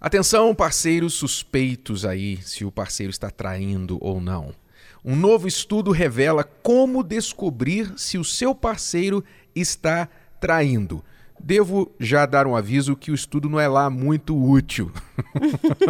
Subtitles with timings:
[0.00, 4.54] Atenção, parceiros suspeitos aí, se o parceiro está traindo ou não.
[5.04, 9.24] Um novo estudo revela como descobrir se o seu parceiro
[9.56, 10.08] está
[10.40, 11.04] traindo.
[11.40, 14.92] Devo já dar um aviso que o estudo não é lá muito útil.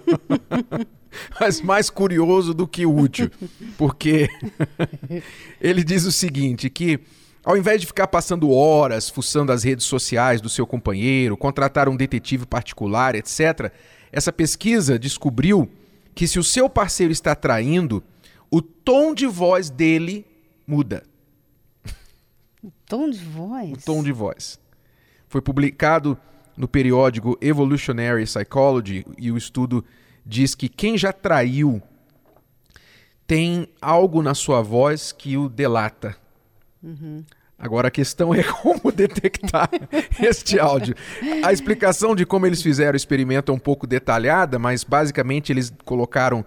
[1.40, 3.30] Mas mais curioso do que útil,
[3.78, 4.28] porque
[5.60, 7.00] ele diz o seguinte, que
[7.44, 11.96] ao invés de ficar passando horas fuçando as redes sociais do seu companheiro, contratar um
[11.96, 13.70] detetive particular, etc.,
[14.14, 15.68] essa pesquisa descobriu
[16.14, 18.02] que se o seu parceiro está traindo,
[18.48, 20.24] o tom de voz dele
[20.64, 21.02] muda.
[22.62, 23.72] O tom de voz?
[23.72, 24.60] O tom de voz.
[25.26, 26.16] Foi publicado
[26.56, 29.84] no periódico Evolutionary Psychology e o estudo
[30.24, 31.82] diz que quem já traiu
[33.26, 36.16] tem algo na sua voz que o delata.
[36.80, 37.24] Uhum.
[37.58, 39.70] Agora a questão é como detectar
[40.20, 40.94] este áudio.
[41.42, 45.72] A explicação de como eles fizeram o experimento é um pouco detalhada, mas basicamente eles
[45.84, 46.44] colocaram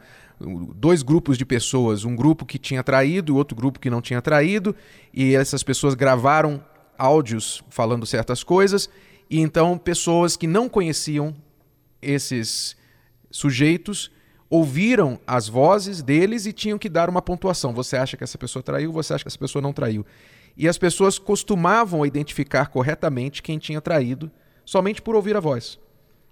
[0.75, 4.21] dois grupos de pessoas, um grupo que tinha traído e outro grupo que não tinha
[4.21, 4.75] traído,
[5.13, 6.63] e essas pessoas gravaram
[6.97, 8.89] áudios falando certas coisas,
[9.29, 11.35] e então pessoas que não conheciam
[12.01, 12.75] esses
[13.31, 14.11] sujeitos
[14.49, 17.73] ouviram as vozes deles e tinham que dar uma pontuação.
[17.73, 20.05] Você acha que essa pessoa traiu, você acha que essa pessoa não traiu.
[20.57, 24.31] E as pessoas costumavam identificar corretamente quem tinha traído
[24.65, 25.79] somente por ouvir a voz.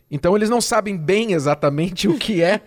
[0.10, 2.62] Então eles não sabem bem exatamente o que é,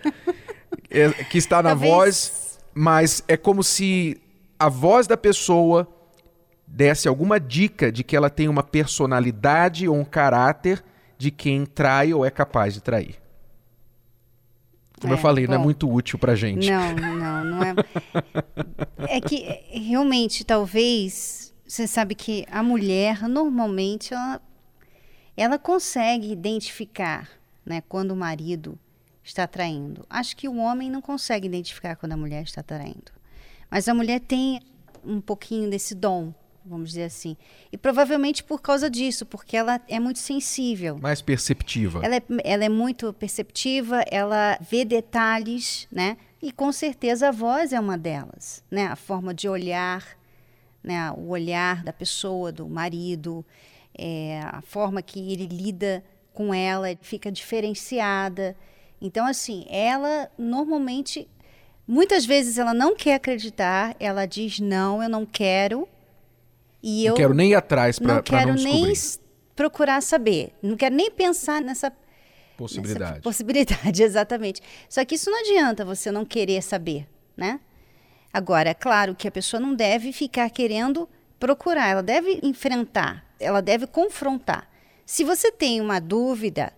[0.89, 1.91] é que está na Talvez...
[1.91, 4.19] voz, mas é como se
[4.57, 5.87] a voz da pessoa
[6.65, 10.83] desse alguma dica de que ela tem uma personalidade ou um caráter
[11.17, 13.15] de quem trai ou é capaz de trair.
[14.99, 16.69] Como é, eu falei, bom, não é muito útil pra gente.
[16.69, 17.75] Não, não, não é.
[19.17, 24.41] é que realmente, talvez, você sabe que a mulher, normalmente, ela,
[25.37, 27.29] ela consegue identificar
[27.63, 28.77] né, quando o marido
[29.23, 30.03] está traindo.
[30.09, 33.11] Acho que o homem não consegue identificar quando a mulher está traindo.
[33.69, 34.59] Mas a mulher tem
[35.05, 36.33] um pouquinho desse dom
[36.65, 37.35] vamos dizer assim.
[37.71, 40.99] E provavelmente por causa disso, porque ela é muito sensível.
[41.01, 42.01] Mais perceptiva.
[42.03, 46.15] Ela é, ela é muito perceptiva, ela vê detalhes, né?
[46.39, 48.85] E com certeza a voz é uma delas, né?
[48.85, 50.18] A forma de olhar,
[50.83, 51.11] né?
[51.11, 53.45] O olhar da pessoa, do marido,
[53.97, 56.03] é, a forma que ele lida
[56.33, 58.55] com ela fica diferenciada.
[59.01, 61.27] Então, assim, ela normalmente,
[61.87, 65.87] muitas vezes ela não quer acreditar, ela diz não, eu não quero,
[66.81, 68.93] e não eu quero nem ir atrás para não quero não nem
[69.55, 71.91] procurar saber, não quero nem pensar nessa
[72.57, 73.11] possibilidade.
[73.11, 74.61] Nessa possibilidade, exatamente.
[74.87, 77.59] Só que isso não adianta você não querer saber, né?
[78.31, 81.09] Agora, é claro que a pessoa não deve ficar querendo
[81.39, 84.69] procurar, ela deve enfrentar, ela deve confrontar.
[85.05, 86.71] Se você tem uma dúvida,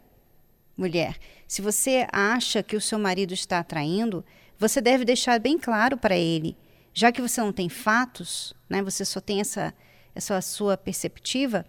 [0.77, 1.17] mulher,
[1.47, 4.23] se você acha que o seu marido está atraindo,
[4.57, 6.55] você deve deixar bem claro para ele,
[6.93, 8.81] já que você não tem fatos, né?
[8.81, 9.73] Você só tem essa
[10.13, 11.65] essa sua perceptiva,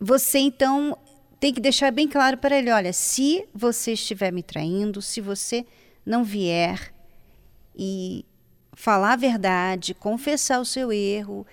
[0.00, 0.96] você então
[1.38, 5.66] tem que deixar bem claro para ele: olha, se você estiver me traindo, se você
[6.04, 6.92] não vier
[7.76, 8.24] e
[8.74, 11.46] falar a verdade, confessar o seu erro,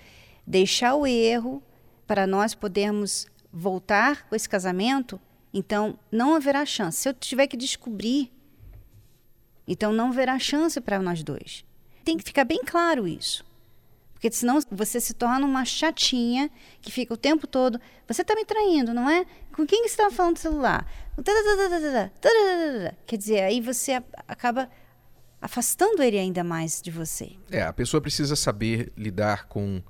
[0.45, 1.61] deixar o erro
[2.05, 5.19] para nós podermos voltar com esse casamento,
[5.53, 6.99] então não haverá chance.
[6.99, 8.31] Se eu tiver que descobrir,
[9.67, 11.63] então não haverá chance para nós dois.
[12.03, 13.45] Tem que ficar bem claro isso.
[14.13, 16.49] Porque senão você se torna uma chatinha
[16.79, 17.79] que fica o tempo todo.
[18.07, 19.25] Você está me traindo, não é?
[19.55, 20.85] Com quem você estava falando no celular?
[23.07, 23.93] Quer dizer, aí você
[24.27, 24.69] acaba
[25.41, 27.31] afastando ele ainda mais de você.
[27.49, 29.81] É, a pessoa precisa saber lidar com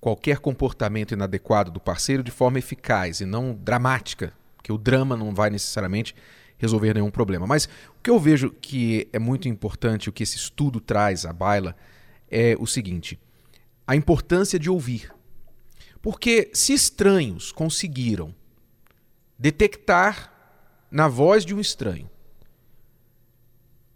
[0.00, 5.34] qualquer comportamento inadequado do parceiro de forma eficaz e não dramática, porque o drama não
[5.34, 6.14] vai necessariamente
[6.58, 7.46] resolver nenhum problema.
[7.46, 11.32] Mas o que eu vejo que é muito importante, o que esse estudo traz à
[11.32, 11.74] baila,
[12.30, 13.18] é o seguinte:
[13.86, 15.12] a importância de ouvir.
[16.00, 18.32] Porque se estranhos conseguiram
[19.36, 20.32] detectar
[20.90, 22.08] na voz de um estranho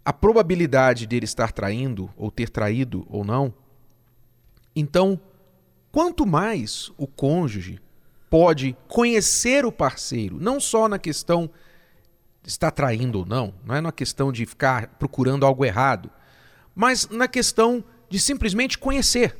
[0.05, 3.53] a probabilidade dele estar traindo ou ter traído ou não,
[4.75, 5.21] então
[5.91, 7.81] quanto mais o cônjuge
[8.31, 11.51] pode conhecer o parceiro, não só na questão
[12.43, 16.11] de estar traindo ou não, não é na questão de ficar procurando algo errado,
[16.75, 19.39] mas na questão de simplesmente conhecer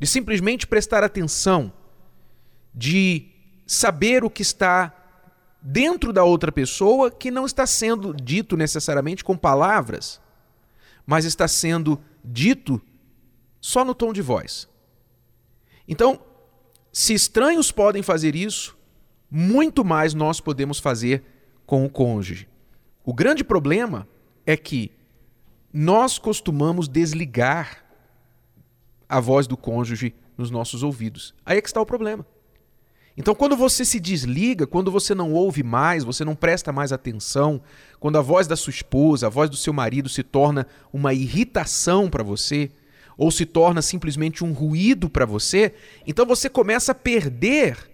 [0.00, 1.70] de simplesmente prestar atenção,
[2.74, 3.28] de
[3.66, 4.99] saber o que está
[5.62, 10.20] dentro da outra pessoa que não está sendo dito necessariamente com palavras,
[11.06, 12.80] mas está sendo dito
[13.60, 14.68] só no tom de voz.
[15.86, 16.20] Então,
[16.92, 18.76] se estranhos podem fazer isso,
[19.30, 21.22] muito mais nós podemos fazer
[21.66, 22.48] com o cônjuge.
[23.04, 24.08] O grande problema
[24.46, 24.92] é que
[25.72, 27.84] nós costumamos desligar
[29.08, 31.34] a voz do cônjuge nos nossos ouvidos.
[31.44, 32.26] Aí é que está o problema.
[33.20, 37.60] Então, quando você se desliga, quando você não ouve mais, você não presta mais atenção,
[37.98, 42.08] quando a voz da sua esposa, a voz do seu marido se torna uma irritação
[42.08, 42.70] para você,
[43.18, 45.74] ou se torna simplesmente um ruído para você,
[46.06, 47.90] então você começa a perder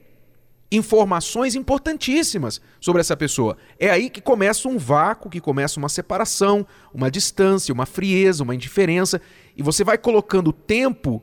[0.71, 3.57] informações importantíssimas sobre essa pessoa.
[3.81, 6.65] É aí que começa um vácuo, que começa uma separação,
[6.95, 9.21] uma distância, uma frieza, uma indiferença,
[9.57, 11.21] e você vai colocando tempo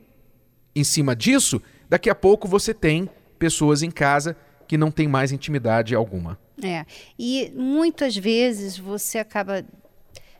[0.76, 1.58] em cima disso,
[1.88, 3.08] daqui a pouco você tem
[3.44, 4.34] pessoas em casa
[4.66, 6.38] que não têm mais intimidade alguma.
[6.62, 6.86] É.
[7.18, 9.62] E muitas vezes você acaba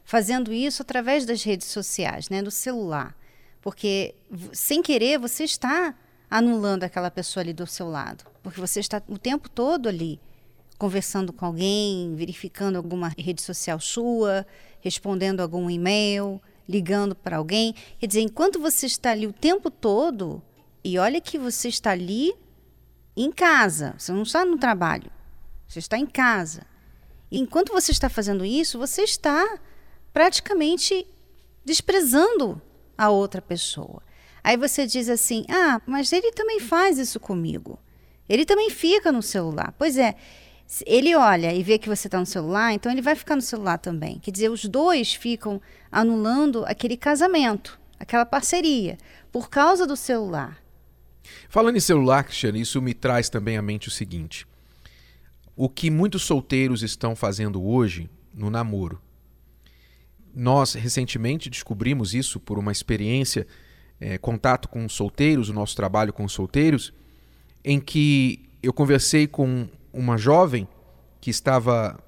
[0.05, 3.15] fazendo isso através das redes sociais, né, do celular.
[3.61, 4.15] Porque
[4.55, 5.95] sem querer você está
[6.31, 10.19] anulando aquela pessoa ali do seu lado, porque você está o tempo todo ali
[10.79, 14.47] conversando com alguém, verificando alguma rede social sua,
[14.81, 17.75] respondendo algum e-mail, ligando para alguém.
[17.99, 20.43] Quer dizer, enquanto você está ali o tempo todo,
[20.83, 22.35] e olha que você está ali
[23.17, 25.11] em casa, você não está no trabalho,
[25.69, 26.67] você está em casa.
[27.31, 29.59] Enquanto você está fazendo isso, você está
[30.13, 31.07] praticamente
[31.65, 32.61] desprezando
[32.97, 34.03] a outra pessoa.
[34.43, 37.79] Aí você diz assim: ah, mas ele também faz isso comigo.
[38.29, 39.75] Ele também fica no celular.
[39.79, 40.15] Pois é,
[40.87, 43.79] ele olha e vê que você está no celular, então ele vai ficar no celular
[43.79, 44.19] também.
[44.19, 45.61] Quer dizer, os dois ficam
[45.91, 48.99] anulando aquele casamento, aquela parceria,
[49.31, 50.64] por causa do celular.
[51.49, 54.47] Falando em celular, Cristiano, isso me traz também à mente o seguinte:
[55.57, 59.01] o que muitos solteiros estão fazendo hoje no namoro.
[60.35, 63.47] Nós recentemente descobrimos isso por uma experiência,
[64.01, 66.93] é, contato com solteiros, o nosso trabalho com solteiros,
[67.65, 70.67] em que eu conversei com uma jovem
[71.21, 71.99] que estava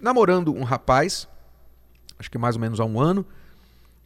[0.00, 1.28] namorando um rapaz,
[2.18, 3.26] acho que mais ou menos há um ano,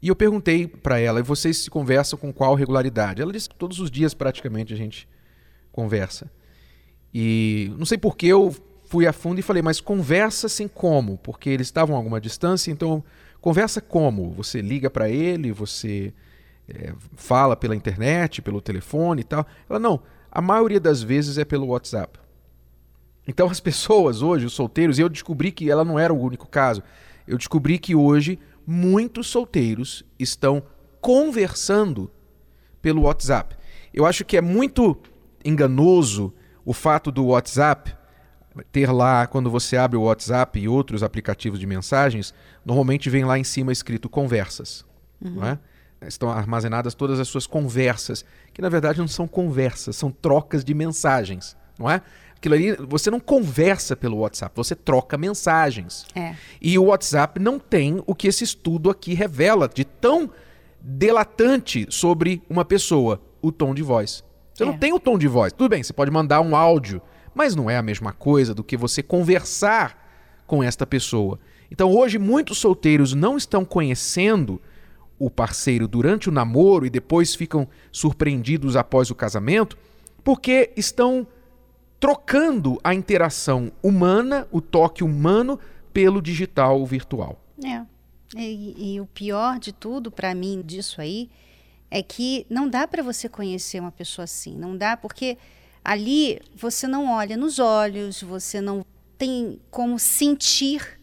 [0.02, 3.20] e eu perguntei para ela, e vocês se conversam com qual regularidade?
[3.20, 5.08] Ela disse que todos os dias praticamente a gente
[5.70, 6.30] conversa.
[7.12, 8.54] E não sei por que eu
[8.86, 11.18] fui a fundo e falei, mas conversa assim como?
[11.18, 13.04] Porque eles estavam a alguma distância, então
[13.40, 14.30] conversa como?
[14.32, 16.14] Você liga para ele, você
[16.68, 19.46] é, fala pela internet, pelo telefone e tal.
[19.68, 20.00] Ela, não,
[20.30, 22.18] a maioria das vezes é pelo WhatsApp.
[23.28, 26.48] Então as pessoas hoje, os solteiros, e eu descobri que ela não era o único
[26.48, 26.82] caso,
[27.26, 28.38] eu descobri que hoje
[28.70, 30.62] muitos solteiros estão
[31.00, 32.08] conversando
[32.80, 33.56] pelo WhatsApp.
[33.92, 34.96] Eu acho que é muito
[35.44, 36.32] enganoso
[36.64, 37.92] o fato do WhatsApp
[38.70, 42.32] ter lá, quando você abre o WhatsApp e outros aplicativos de mensagens,
[42.64, 44.84] normalmente vem lá em cima escrito conversas.
[45.20, 45.44] Uhum.
[45.44, 45.58] É?
[46.06, 48.24] Estão armazenadas todas as suas conversas,
[48.54, 52.02] que na verdade não são conversas, são trocas de mensagens, não é?
[52.40, 56.06] Aquilo ali, você não conversa pelo WhatsApp, você troca mensagens.
[56.14, 56.34] É.
[56.58, 60.30] E o WhatsApp não tem o que esse estudo aqui revela de tão
[60.80, 64.24] delatante sobre uma pessoa, o tom de voz.
[64.54, 64.66] Você é.
[64.66, 65.52] não tem o tom de voz.
[65.52, 67.02] Tudo bem, você pode mandar um áudio,
[67.34, 71.38] mas não é a mesma coisa do que você conversar com esta pessoa.
[71.70, 74.58] Então hoje muitos solteiros não estão conhecendo
[75.18, 79.76] o parceiro durante o namoro e depois ficam surpreendidos após o casamento,
[80.24, 81.26] porque estão
[82.00, 85.60] trocando a interação humana, o toque humano,
[85.92, 87.38] pelo digital virtual.
[87.62, 87.84] É.
[88.36, 91.28] E, e o pior de tudo para mim disso aí
[91.90, 95.36] é que não dá para você conhecer uma pessoa assim, não dá porque
[95.84, 98.86] ali você não olha nos olhos, você não
[99.18, 101.00] tem como sentir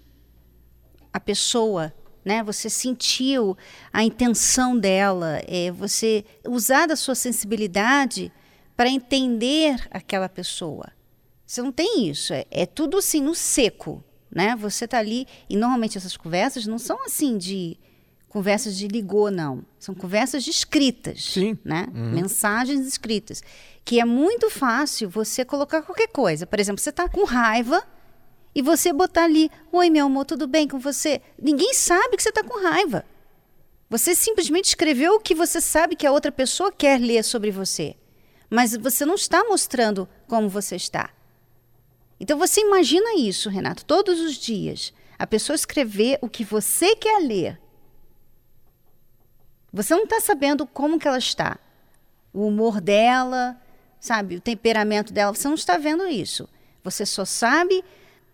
[1.11, 1.93] a pessoa,
[2.23, 2.41] né?
[2.43, 3.57] Você sentiu
[3.91, 8.31] a intenção dela, é você usar da sua sensibilidade
[8.77, 10.91] para entender aquela pessoa.
[11.45, 14.55] Você não tem isso, é, é tudo assim no seco, né?
[14.57, 17.77] Você está ali e normalmente essas conversas não são assim de
[18.29, 21.57] conversas de ligou não, são conversas de escritas, Sim.
[21.65, 21.87] né?
[21.95, 22.11] Uhum.
[22.11, 23.41] Mensagens escritas,
[23.83, 26.45] que é muito fácil você colocar qualquer coisa.
[26.45, 27.81] Por exemplo, você está com raiva
[28.53, 31.21] e você botar ali, oi meu amor, tudo bem com você?
[31.41, 33.05] Ninguém sabe que você está com raiva.
[33.89, 37.95] Você simplesmente escreveu o que você sabe que a outra pessoa quer ler sobre você
[38.49, 41.09] mas você não está mostrando como você está.
[42.19, 44.93] Então você imagina isso, Renato, todos os dias.
[45.19, 47.59] A pessoa escrever o que você quer ler.
[49.71, 51.57] Você não está sabendo como que ela está.
[52.33, 53.59] O humor dela,
[53.99, 56.47] sabe, o temperamento dela, você não está vendo isso.
[56.83, 57.83] Você só sabe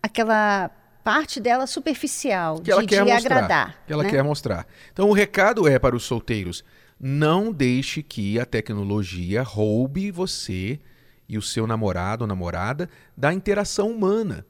[0.02, 0.70] aquela
[1.04, 3.84] parte dela superficial, que de, ela quer de mostrar, agradar.
[3.86, 4.10] Que ela né?
[4.10, 4.68] quer mostrar.
[4.92, 6.64] Então o recado é para os solteiros
[7.06, 10.80] não deixe que a tecnologia roube você
[11.28, 14.46] e o seu namorado ou namorada da interação humana.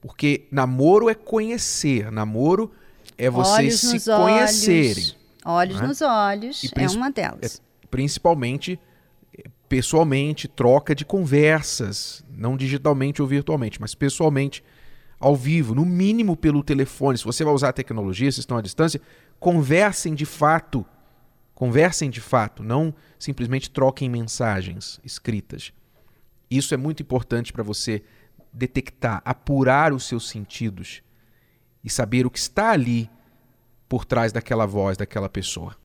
[0.00, 2.72] Porque namoro é conhecer, namoro
[3.18, 5.04] é vocês olhos se conhecerem.
[5.44, 5.86] Olhos, olhos né?
[5.86, 7.60] nos olhos E é uma delas.
[7.82, 8.80] É, principalmente
[9.36, 14.64] eh, pessoalmente, troca de conversas, não digitalmente ou virtualmente, mas pessoalmente,
[15.20, 17.18] ao vivo, no mínimo pelo telefone.
[17.18, 18.98] Se você vai usar a tecnologia, se estão à distância,
[19.38, 20.86] conversem de fato.
[21.58, 25.72] Conversem de fato, não simplesmente troquem mensagens escritas.
[26.48, 28.04] Isso é muito importante para você
[28.52, 31.02] detectar, apurar os seus sentidos
[31.82, 33.10] e saber o que está ali
[33.88, 35.76] por trás daquela voz daquela pessoa.